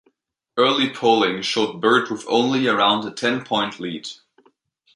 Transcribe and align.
Early 0.57 0.89
polling 0.89 1.43
showed 1.43 1.79
Byrd 1.79 2.09
with 2.09 2.25
only 2.27 2.67
around 2.67 3.05
a 3.05 3.11
ten-point 3.11 3.79
lead. 3.79 4.09